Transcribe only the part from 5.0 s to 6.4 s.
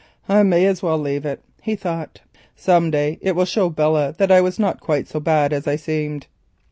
so bad as I seemed."